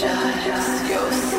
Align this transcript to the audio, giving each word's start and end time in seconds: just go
just 0.00 0.88
go 0.88 1.29